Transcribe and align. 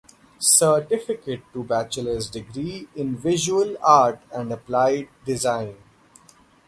Certificate 0.39 1.43
to 1.53 1.63
bachelor's 1.63 2.27
degree 2.27 2.87
in 2.95 3.15
Visual 3.15 3.77
Art 3.83 4.19
and 4.33 4.51
Applied 4.51 5.09
Design. 5.25 5.75